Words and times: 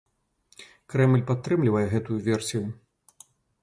Крэмль 0.93 1.23
падтрымлівае 1.29 1.87
гэтую 1.95 2.19
версію. 2.33 2.65